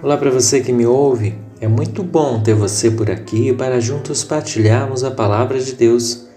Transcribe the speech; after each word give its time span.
Olá 0.00 0.16
para 0.16 0.30
você 0.30 0.60
que 0.60 0.72
me 0.72 0.86
ouve. 0.86 1.36
É 1.60 1.66
muito 1.66 2.02
bom 2.02 2.40
ter 2.40 2.54
você 2.54 2.90
por 2.90 3.10
aqui 3.10 3.52
para 3.52 3.80
juntos 3.80 4.22
partilharmos 4.22 5.02
a 5.02 5.10
palavra 5.10 5.58
de 5.58 5.72
Deus. 5.74 6.28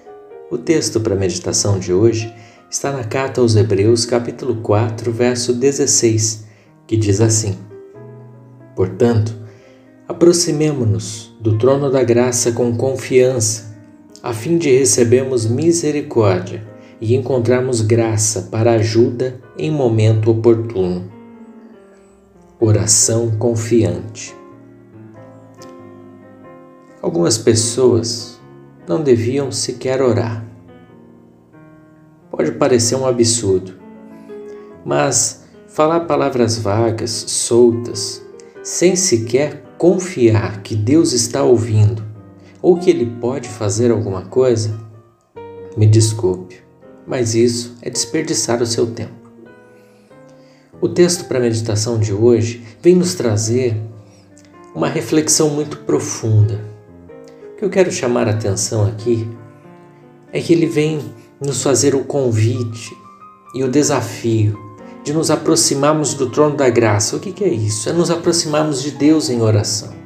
O 0.50 0.58
texto 0.58 1.00
para 1.00 1.14
a 1.14 1.18
meditação 1.18 1.78
de 1.78 1.94
hoje 1.94 2.34
está 2.70 2.92
na 2.92 3.04
carta 3.04 3.42
aos 3.42 3.56
Hebreus, 3.56 4.06
capítulo 4.06 4.56
4, 4.64 5.12
verso 5.12 5.54
16, 5.54 6.46
que 6.88 6.98
diz 6.98 7.22
assim: 7.22 7.58
Portanto, 8.76 9.34
aproximemo-nos 10.08 11.34
do 11.40 11.58
trono 11.58 11.92
da 11.92 12.04
graça 12.04 12.52
com 12.52 12.76
confiança, 12.76 13.71
a 14.24 14.34
fim 14.34 14.58
de 14.58 14.78
recebermos 14.78 15.48
misericórdia 15.48 16.64
e 17.00 17.16
encontrarmos 17.16 17.82
graça 17.82 18.50
para 18.52 18.74
ajuda 18.74 19.42
em 19.58 19.72
momento 19.72 20.30
oportuno. 20.30 21.12
Oração 22.60 23.32
confiante. 23.38 24.36
Algumas 27.02 27.36
pessoas 27.40 28.40
não 28.88 29.02
deviam 29.02 29.52
sequer 29.52 30.04
orar. 30.04 30.46
Pode 32.30 32.52
parecer 32.52 32.96
um 32.96 33.08
absurdo, 33.08 33.74
mas 34.86 35.46
falar 35.68 36.02
palavras 36.02 36.60
vagas, 36.60 37.10
soltas, 37.10 38.24
sem 38.62 38.96
sequer 38.96 39.64
confiar 39.80 40.62
que 40.62 40.76
Deus 40.76 41.12
está 41.12 41.42
ouvindo 41.42 42.11
ou 42.62 42.78
que 42.78 42.90
Ele 42.90 43.06
pode 43.20 43.50
fazer 43.50 43.92
alguma 43.92 44.24
coisa, 44.24 44.80
me 45.76 45.88
desculpe, 45.88 46.62
mas 47.08 47.34
isso 47.34 47.76
é 47.82 47.90
desperdiçar 47.90 48.62
o 48.62 48.66
seu 48.66 48.88
tempo. 48.88 49.22
O 50.80 50.90
texto 50.90 51.26
para 51.26 51.38
a 51.38 51.42
meditação 51.42 52.00
de 52.00 52.14
hoje 52.14 52.64
vem 52.82 52.96
nos 52.96 53.14
trazer 53.14 53.78
uma 54.74 54.88
reflexão 54.88 55.50
muito 55.50 55.78
profunda. 55.78 56.60
O 57.54 57.58
que 57.58 57.66
eu 57.66 57.70
quero 57.70 57.92
chamar 57.92 58.28
a 58.28 58.32
atenção 58.32 58.86
aqui 58.88 59.28
é 60.34 60.42
que 60.42 60.54
ele 60.54 60.66
vem 60.66 61.00
nos 61.40 61.62
fazer 61.62 61.94
o 61.94 62.04
convite 62.04 62.96
e 63.54 63.64
o 63.64 63.70
desafio 63.70 64.58
de 65.04 65.14
nos 65.14 65.30
aproximarmos 65.30 66.14
do 66.14 66.30
trono 66.30 66.56
da 66.56 66.70
graça. 66.70 67.16
O 67.16 67.20
que 67.20 67.44
é 67.44 67.50
isso? 67.50 67.90
É 67.90 67.94
nos 67.94 68.10
aproximarmos 68.10 68.82
de 68.82 68.92
Deus 68.92 69.30
em 69.30 69.42
oração. 69.42 70.01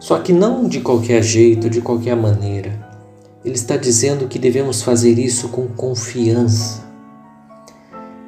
Só 0.00 0.18
que 0.18 0.32
não 0.32 0.66
de 0.66 0.80
qualquer 0.80 1.22
jeito, 1.22 1.70
de 1.70 1.80
qualquer 1.80 2.16
maneira. 2.16 2.90
Ele 3.44 3.54
está 3.54 3.76
dizendo 3.76 4.26
que 4.26 4.38
devemos 4.38 4.82
fazer 4.82 5.16
isso 5.18 5.48
com 5.50 5.68
confiança 5.68 6.90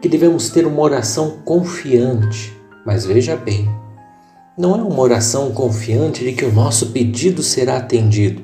que 0.02 0.08
devemos 0.08 0.50
ter 0.50 0.66
uma 0.66 0.82
oração 0.82 1.38
confiante. 1.44 2.52
Mas 2.84 3.06
veja 3.06 3.36
bem, 3.36 3.70
não 4.58 4.74
é 4.74 4.82
uma 4.82 5.00
oração 5.00 5.52
confiante 5.52 6.24
de 6.24 6.32
que 6.32 6.44
o 6.44 6.52
nosso 6.52 6.90
pedido 6.90 7.40
será 7.40 7.76
atendido, 7.76 8.42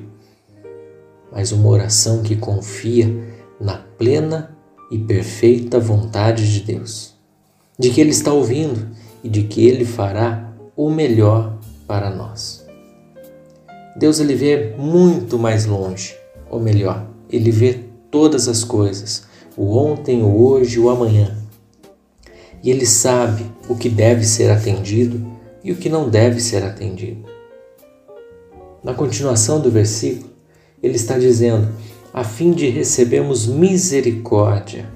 mas 1.29 1.51
uma 1.51 1.67
oração 1.67 2.23
que 2.23 2.37
confia 2.37 3.13
na 3.59 3.75
plena 3.75 4.55
e 4.89 4.97
perfeita 4.97 5.77
vontade 5.77 6.51
de 6.51 6.61
Deus, 6.61 7.13
de 7.77 7.89
que 7.89 7.99
Ele 7.99 8.11
está 8.11 8.31
ouvindo 8.31 8.87
e 9.21 9.27
de 9.27 9.43
que 9.43 9.67
Ele 9.67 9.83
fará 9.83 10.53
o 10.77 10.89
melhor 10.89 11.59
para 11.85 12.09
nós. 12.09 12.58
Deus 13.99 14.19
ele 14.19 14.33
vê 14.33 14.73
muito 14.77 15.37
mais 15.37 15.65
longe, 15.65 16.15
ou 16.49 16.59
melhor, 16.59 17.05
ele 17.29 17.51
vê 17.51 17.79
todas 18.09 18.47
as 18.47 18.63
coisas, 18.63 19.25
o 19.55 19.77
ontem, 19.77 20.23
o 20.23 20.41
hoje, 20.41 20.79
o 20.79 20.89
amanhã 20.89 21.39
e 22.63 22.69
ele 22.69 22.85
sabe 22.85 23.45
o 23.67 23.75
que 23.75 23.89
deve 23.89 24.25
ser 24.25 24.49
atendido 24.51 25.25
e 25.63 25.71
o 25.71 25.75
que 25.75 25.89
não 25.89 26.09
deve 26.09 26.39
ser 26.39 26.63
atendido. 26.63 27.25
Na 28.83 28.93
continuação 28.93 29.59
do 29.59 29.69
versículo, 29.69 30.29
ele 30.81 30.95
está 30.95 31.17
dizendo: 31.17 31.69
a 32.13 32.23
fim 32.23 32.51
de 32.51 32.69
recebermos 32.69 33.45
misericórdia 33.45 34.89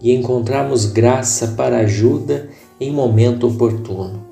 e 0.00 0.12
encontrarmos 0.12 0.86
graça 0.86 1.48
para 1.48 1.78
ajuda 1.78 2.48
em 2.80 2.90
momento 2.90 3.46
oportuno. 3.46 4.26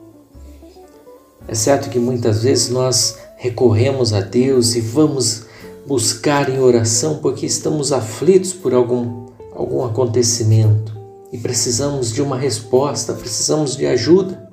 É 1.48 1.54
certo 1.54 1.90
que 1.90 1.98
muitas 1.98 2.42
vezes 2.42 2.68
nós 2.68 3.18
recorremos 3.40 4.12
a 4.12 4.20
Deus 4.20 4.74
e 4.76 4.82
vamos 4.82 5.46
buscar 5.86 6.50
em 6.50 6.58
oração 6.58 7.20
porque 7.22 7.46
estamos 7.46 7.90
aflitos 7.90 8.52
por 8.52 8.74
algum, 8.74 9.28
algum 9.54 9.82
acontecimento 9.82 10.94
e 11.32 11.38
precisamos 11.38 12.12
de 12.12 12.20
uma 12.20 12.36
resposta, 12.36 13.14
precisamos 13.14 13.78
de 13.78 13.86
ajuda. 13.86 14.46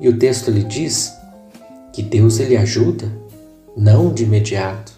E 0.00 0.08
o 0.08 0.18
texto 0.18 0.50
lhe 0.50 0.64
diz 0.64 1.12
que 1.92 2.02
Deus 2.02 2.40
ele 2.40 2.56
ajuda 2.56 3.08
não 3.76 4.12
de 4.12 4.24
imediato, 4.24 4.92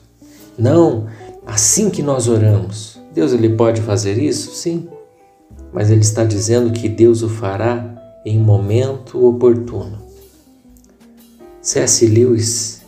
não 0.56 1.08
assim 1.44 1.90
que 1.90 2.02
nós 2.02 2.26
oramos. 2.26 2.98
Deus 3.12 3.34
ele 3.34 3.50
pode 3.50 3.82
fazer 3.82 4.16
isso? 4.16 4.50
Sim. 4.54 4.88
Mas 5.74 5.90
ele 5.90 6.00
está 6.00 6.24
dizendo 6.24 6.72
que 6.72 6.88
Deus 6.88 7.20
o 7.22 7.28
fará 7.28 8.22
em 8.24 8.38
momento 8.38 9.26
oportuno. 9.26 10.11
C.S. 11.62 12.04
Lewis, 12.06 12.82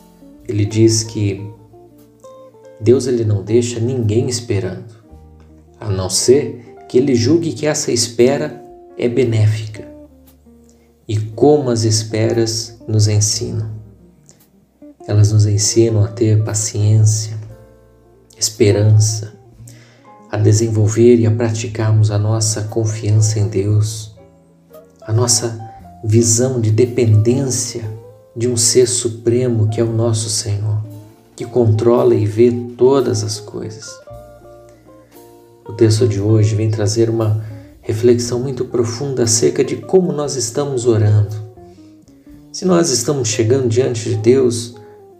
ele 0.49 0.65
diz 0.65 1.01
que 1.01 1.49
Deus 2.81 3.07
ele 3.07 3.23
não 3.23 3.41
deixa 3.41 3.79
ninguém 3.79 4.27
esperando, 4.27 4.93
a 5.79 5.89
não 5.89 6.09
ser 6.09 6.75
que 6.89 6.97
ele 6.97 7.15
julgue 7.15 7.53
que 7.53 7.65
essa 7.65 7.89
espera 7.89 8.61
é 8.97 9.07
benéfica. 9.07 9.87
E 11.07 11.17
como 11.17 11.69
as 11.69 11.83
esperas 11.83 12.77
nos 12.85 13.07
ensinam. 13.07 13.71
Elas 15.07 15.31
nos 15.31 15.45
ensinam 15.45 16.03
a 16.03 16.09
ter 16.09 16.43
paciência, 16.43 17.37
esperança, 18.37 19.35
a 20.29 20.35
desenvolver 20.35 21.15
e 21.15 21.25
a 21.25 21.31
praticarmos 21.31 22.11
a 22.11 22.17
nossa 22.17 22.63
confiança 22.63 23.39
em 23.39 23.47
Deus, 23.47 24.13
a 25.01 25.13
nossa 25.13 25.57
visão 26.03 26.59
de 26.59 26.71
dependência 26.71 28.03
de 28.35 28.49
um 28.49 28.57
ser 28.57 28.87
supremo 28.87 29.69
que 29.69 29.79
é 29.79 29.83
o 29.83 29.93
nosso 29.93 30.29
Senhor, 30.29 30.83
que 31.35 31.45
controla 31.45 32.13
e 32.13 32.25
vê 32.25 32.51
todas 32.77 33.23
as 33.23 33.39
coisas. 33.39 33.97
O 35.67 35.73
texto 35.73 36.07
de 36.07 36.19
hoje 36.19 36.53
vem 36.53 36.69
trazer 36.69 37.09
uma 37.09 37.43
reflexão 37.81 38.39
muito 38.39 38.65
profunda 38.65 39.23
acerca 39.23 39.63
de 39.63 39.77
como 39.77 40.11
nós 40.11 40.35
estamos 40.35 40.85
orando. 40.85 41.35
Se 42.51 42.65
nós 42.65 42.89
estamos 42.89 43.27
chegando 43.27 43.67
diante 43.67 44.09
de 44.09 44.15
Deus 44.15 44.75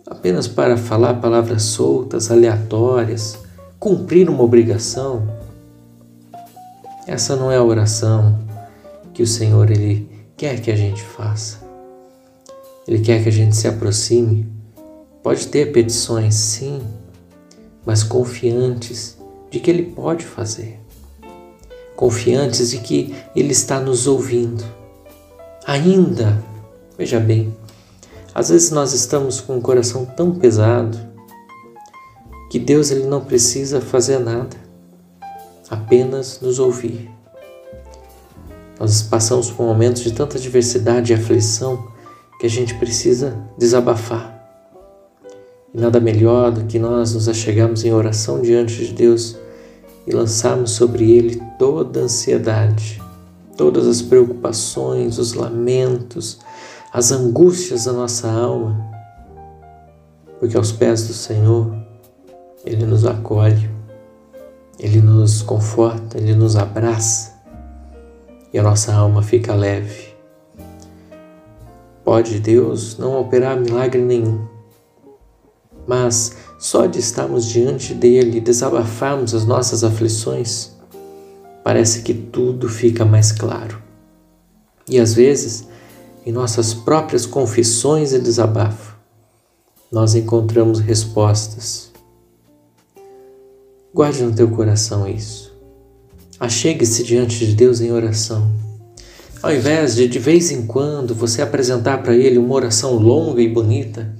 apenas 0.07 0.47
para 0.47 0.77
falar 0.77 1.15
palavras 1.15 1.63
soltas, 1.63 2.29
aleatórias, 2.29 3.37
cumprir 3.79 4.29
uma 4.29 4.43
obrigação, 4.43 5.27
essa 7.07 7.35
não 7.35 7.51
é 7.51 7.57
a 7.57 7.63
oração 7.63 8.39
que 9.13 9.23
o 9.23 9.27
Senhor 9.27 9.71
ele 9.71 10.09
quer 10.35 10.59
que 10.61 10.71
a 10.71 10.75
gente 10.75 11.01
faça. 11.01 11.64
Ele 12.87 12.99
quer 12.99 13.23
que 13.23 13.29
a 13.29 13.31
gente 13.31 13.55
se 13.55 13.67
aproxime. 13.67 14.47
Pode 15.23 15.47
ter 15.47 15.71
petições, 15.71 16.35
sim, 16.35 16.81
mas 17.85 18.03
confiantes 18.03 19.17
de 19.49 19.59
que 19.59 19.71
Ele 19.71 19.83
pode 19.83 20.23
fazer, 20.23 20.79
confiantes 21.95 22.69
de 22.71 22.77
que 22.77 23.15
Ele 23.35 23.51
está 23.51 23.79
nos 23.79 24.05
ouvindo. 24.05 24.63
Ainda, 25.65 26.43
veja 26.95 27.19
bem, 27.19 27.55
às 28.35 28.49
vezes 28.49 28.69
nós 28.69 28.93
estamos 28.93 29.41
com 29.41 29.57
o 29.57 29.61
coração 29.61 30.05
tão 30.05 30.35
pesado 30.35 30.99
que 32.51 32.59
Deus 32.59 32.91
ele 32.91 33.07
não 33.07 33.23
precisa 33.23 33.81
fazer 33.81 34.19
nada, 34.19 34.55
apenas 35.69 36.39
nos 36.41 36.59
ouvir. 36.59 37.09
Nós 38.79 39.01
passamos 39.01 39.49
por 39.49 39.65
momentos 39.65 40.03
de 40.03 40.13
tanta 40.13 40.37
diversidade 40.37 41.11
e 41.11 41.15
aflição 41.15 41.94
que 42.39 42.45
a 42.45 42.49
gente 42.49 42.75
precisa 42.75 43.37
desabafar. 43.57 44.33
E 45.73 45.79
nada 45.79 45.99
melhor 45.99 46.51
do 46.51 46.65
que 46.65 46.79
nós 46.79 47.13
nos 47.13 47.27
achegarmos 47.27 47.83
em 47.83 47.93
oração 47.93 48.41
diante 48.41 48.85
de 48.85 48.93
Deus 48.93 49.37
e 50.07 50.11
lançarmos 50.11 50.71
sobre 50.71 51.11
Ele 51.11 51.41
toda 51.57 51.99
a 51.99 52.03
ansiedade, 52.03 53.01
todas 53.57 53.87
as 53.87 54.01
preocupações, 54.01 55.17
os 55.17 55.33
lamentos, 55.33 56.39
as 56.93 57.11
angústias 57.11 57.85
da 57.85 57.93
nossa 57.93 58.31
alma, 58.31 58.89
porque 60.39 60.55
aos 60.55 60.71
pés 60.71 61.07
do 61.07 61.13
Senhor 61.13 61.75
Ele 62.65 62.85
nos 62.85 63.05
acolhe, 63.05 63.69
Ele 64.79 65.01
nos 65.01 65.41
conforta, 65.41 66.17
Ele 66.17 66.35
nos 66.35 66.55
abraça 66.55 67.35
e 68.53 68.57
a 68.57 68.63
nossa 68.63 68.93
alma 68.93 69.21
fica 69.21 69.53
leve. 69.53 70.14
Pode 72.05 72.39
Deus 72.39 72.99
não 72.99 73.19
operar 73.19 73.59
milagre 73.59 73.99
nenhum, 73.99 74.45
mas 75.87 76.35
só 76.59 76.85
de 76.85 76.99
estarmos 76.99 77.47
diante 77.47 77.95
dele 77.95 78.37
e 78.37 78.41
desabafarmos 78.41 79.33
as 79.33 79.43
nossas 79.43 79.83
aflições, 79.83 80.71
parece 81.63 82.03
que 82.03 82.13
tudo 82.13 82.69
fica 82.69 83.03
mais 83.03 83.31
claro. 83.31 83.81
E 84.87 84.99
às 84.99 85.15
vezes, 85.15 85.67
em 86.23 86.31
nossas 86.31 86.75
próprias 86.75 87.25
confissões 87.25 88.13
e 88.13 88.19
desabafo, 88.19 88.95
nós 89.91 90.13
encontramos 90.13 90.79
respostas. 90.79 91.91
Guarde 93.91 94.21
no 94.21 94.35
teu 94.35 94.51
coração 94.51 95.07
isso. 95.07 95.51
Achegue-se 96.39 97.03
diante 97.03 97.47
de 97.47 97.55
Deus 97.55 97.81
em 97.81 97.91
oração. 97.91 98.51
Ao 99.45 99.53
invés 99.53 99.93
de 99.93 100.07
de 100.07 100.17
vez 100.17 100.49
em 100.49 100.65
quando 100.65 101.13
você 101.13 101.39
apresentar 101.39 102.01
para 102.01 102.15
Ele 102.15 102.39
uma 102.39 102.55
oração 102.55 102.95
longa 102.95 103.39
e 103.39 103.47
bonita, 103.47 104.11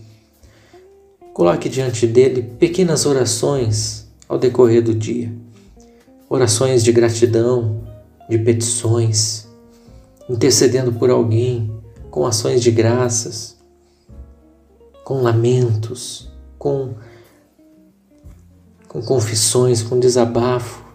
coloque 1.33 1.67
diante 1.67 2.05
dele 2.05 2.43
pequenas 2.43 3.07
orações 3.07 4.07
ao 4.29 4.37
decorrer 4.37 4.83
do 4.83 4.93
dia. 4.93 5.33
Orações 6.29 6.83
de 6.83 6.91
gratidão, 6.91 7.81
de 8.29 8.37
petições, 8.37 9.47
intercedendo 10.29 10.93
por 10.93 11.09
alguém, 11.09 11.71
com 12.11 12.23
ações 12.27 12.61
de 12.61 12.69
graças, 12.69 13.57
com 15.03 15.23
lamentos, 15.23 16.31
com, 16.59 16.93
com 18.87 19.01
confissões, 19.01 19.81
com 19.81 19.99
desabafo. 19.99 20.85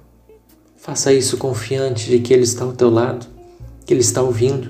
Faça 0.76 1.12
isso 1.12 1.36
confiante 1.36 2.08
de 2.08 2.20
que 2.20 2.32
Ele 2.32 2.44
está 2.44 2.64
ao 2.64 2.72
teu 2.72 2.90
lado, 2.90 3.39
que 3.90 3.94
Ele 3.94 4.02
está 4.02 4.22
ouvindo, 4.22 4.68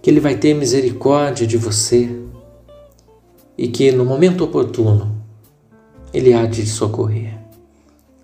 que 0.00 0.08
Ele 0.08 0.18
vai 0.18 0.34
ter 0.34 0.54
misericórdia 0.54 1.46
de 1.46 1.58
você 1.58 2.08
e 3.58 3.68
que 3.68 3.92
no 3.92 4.06
momento 4.06 4.42
oportuno 4.42 5.22
Ele 6.14 6.32
há 6.32 6.46
de 6.46 6.66
socorrer. 6.66 7.38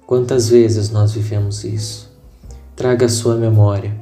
Quantas 0.06 0.48
vezes 0.48 0.88
nós 0.88 1.12
vivemos 1.12 1.62
isso? 1.62 2.10
Traga 2.74 3.04
à 3.04 3.08
sua 3.10 3.36
memória 3.36 3.94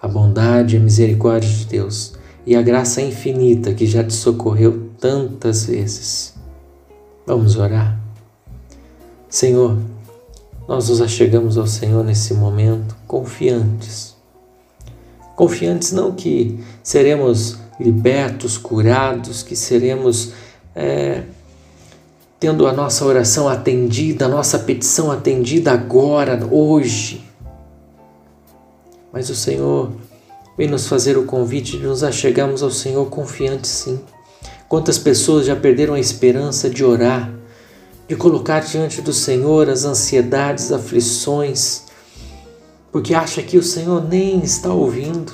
a 0.00 0.06
bondade 0.06 0.76
e 0.76 0.78
a 0.78 0.80
misericórdia 0.80 1.50
de 1.50 1.64
Deus 1.64 2.12
e 2.46 2.54
a 2.54 2.62
graça 2.62 3.02
infinita 3.02 3.74
que 3.74 3.84
já 3.84 4.04
te 4.04 4.14
socorreu 4.14 4.90
tantas 5.00 5.64
vezes. 5.66 6.34
Vamos 7.26 7.56
orar? 7.56 7.98
Senhor, 9.28 9.76
nós 10.68 10.88
nos 10.88 11.00
achegamos 11.00 11.58
ao 11.58 11.66
Senhor 11.66 12.04
nesse 12.04 12.32
momento 12.32 12.94
confiantes. 13.08 14.17
Confiantes 15.38 15.92
não 15.92 16.10
que 16.10 16.58
seremos 16.82 17.58
libertos, 17.78 18.58
curados, 18.58 19.40
que 19.40 19.54
seremos 19.54 20.32
é, 20.74 21.22
tendo 22.40 22.66
a 22.66 22.72
nossa 22.72 23.04
oração 23.04 23.48
atendida, 23.48 24.24
a 24.24 24.28
nossa 24.28 24.58
petição 24.58 25.12
atendida 25.12 25.70
agora, 25.70 26.44
hoje. 26.50 27.24
Mas 29.12 29.30
o 29.30 29.34
Senhor 29.36 29.92
Vem 30.58 30.66
nos 30.66 30.88
fazer 30.88 31.16
o 31.16 31.22
convite 31.22 31.78
de 31.78 31.84
nos 31.84 32.02
achegarmos 32.02 32.64
ao 32.64 32.70
Senhor 32.72 33.08
confiantes, 33.08 33.70
sim. 33.70 34.00
Quantas 34.68 34.98
pessoas 34.98 35.46
já 35.46 35.54
perderam 35.54 35.94
a 35.94 36.00
esperança 36.00 36.68
de 36.68 36.84
orar, 36.84 37.32
de 38.08 38.16
colocar 38.16 38.58
diante 38.58 39.00
do 39.00 39.12
Senhor 39.12 39.70
as 39.70 39.84
ansiedades, 39.84 40.72
aflições, 40.72 41.84
porque 42.90 43.14
acha 43.14 43.42
que 43.42 43.58
o 43.58 43.62
Senhor 43.62 44.06
nem 44.08 44.40
está 44.40 44.72
ouvindo, 44.72 45.32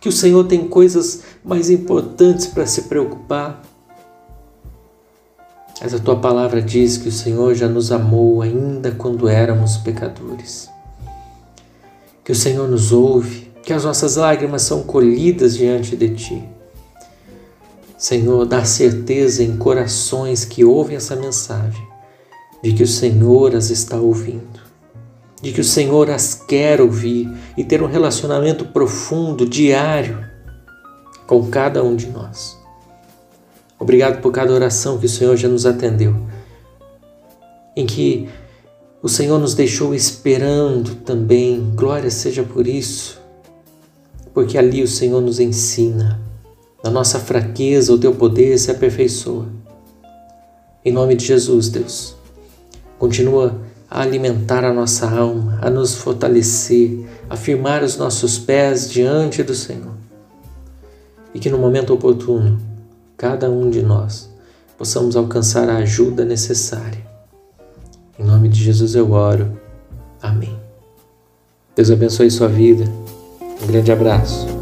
que 0.00 0.08
o 0.08 0.12
Senhor 0.12 0.44
tem 0.44 0.68
coisas 0.68 1.22
mais 1.44 1.70
importantes 1.70 2.46
para 2.46 2.66
se 2.66 2.82
preocupar. 2.82 3.62
Mas 5.80 5.92
a 5.92 5.98
tua 5.98 6.16
palavra 6.16 6.62
diz 6.62 6.96
que 6.96 7.08
o 7.08 7.12
Senhor 7.12 7.54
já 7.54 7.68
nos 7.68 7.90
amou 7.90 8.42
ainda 8.42 8.92
quando 8.92 9.28
éramos 9.28 9.76
pecadores. 9.78 10.68
Que 12.22 12.32
o 12.32 12.34
Senhor 12.34 12.68
nos 12.68 12.92
ouve, 12.92 13.50
que 13.62 13.72
as 13.72 13.84
nossas 13.84 14.16
lágrimas 14.16 14.62
são 14.62 14.82
colhidas 14.82 15.56
diante 15.56 15.96
de 15.96 16.14
Ti. 16.14 16.48
Senhor, 17.98 18.44
dá 18.44 18.64
certeza 18.64 19.42
em 19.42 19.56
corações 19.56 20.44
que 20.44 20.64
ouvem 20.64 20.96
essa 20.96 21.16
mensagem 21.16 21.86
de 22.62 22.72
que 22.72 22.82
o 22.82 22.86
Senhor 22.86 23.54
as 23.54 23.68
está 23.68 23.96
ouvindo, 23.96 24.60
de 25.44 25.52
que 25.52 25.60
o 25.60 25.64
Senhor 25.64 26.10
as 26.10 26.34
quer 26.34 26.80
ouvir 26.80 27.30
e 27.56 27.62
ter 27.62 27.82
um 27.82 27.86
relacionamento 27.86 28.64
profundo, 28.64 29.48
diário, 29.48 30.24
com 31.26 31.48
cada 31.48 31.84
um 31.84 31.94
de 31.94 32.08
nós. 32.08 32.58
Obrigado 33.78 34.20
por 34.20 34.32
cada 34.32 34.52
oração 34.52 34.98
que 34.98 35.06
o 35.06 35.08
Senhor 35.08 35.36
já 35.36 35.48
nos 35.48 35.66
atendeu, 35.66 36.16
em 37.76 37.86
que 37.86 38.28
o 39.00 39.08
Senhor 39.08 39.38
nos 39.38 39.54
deixou 39.54 39.94
esperando 39.94 40.96
também, 40.96 41.72
glória 41.76 42.10
seja 42.10 42.42
por 42.42 42.66
isso 42.66 43.22
porque 44.34 44.58
ali 44.58 44.82
o 44.82 44.88
Senhor 44.88 45.20
nos 45.20 45.38
ensina. 45.38 46.20
Na 46.82 46.90
nossa 46.90 47.20
fraqueza, 47.20 47.92
o 47.92 47.98
teu 47.98 48.14
poder 48.14 48.58
se 48.58 48.70
aperfeiçoa. 48.70 49.46
Em 50.84 50.92
nome 50.92 51.14
de 51.14 51.24
Jesus, 51.24 51.68
Deus, 51.68 52.16
continua 52.98 53.58
a 53.94 54.02
alimentar 54.02 54.64
a 54.64 54.72
nossa 54.72 55.08
alma, 55.08 55.56
a 55.62 55.70
nos 55.70 55.94
fortalecer, 55.94 57.06
a 57.30 57.36
firmar 57.36 57.84
os 57.84 57.96
nossos 57.96 58.36
pés 58.36 58.90
diante 58.90 59.40
do 59.40 59.54
Senhor. 59.54 59.94
E 61.32 61.38
que 61.38 61.48
no 61.48 61.58
momento 61.58 61.94
oportuno, 61.94 62.60
cada 63.16 63.48
um 63.48 63.70
de 63.70 63.82
nós 63.82 64.28
possamos 64.76 65.14
alcançar 65.14 65.68
a 65.68 65.76
ajuda 65.76 66.24
necessária. 66.24 67.06
Em 68.18 68.24
nome 68.24 68.48
de 68.48 68.60
Jesus 68.64 68.96
eu 68.96 69.12
oro. 69.12 69.56
Amém. 70.20 70.58
Deus 71.76 71.88
abençoe 71.88 72.28
sua 72.32 72.48
vida 72.48 72.84
um 73.62 73.66
grande 73.66 73.92
abraço. 73.92 74.53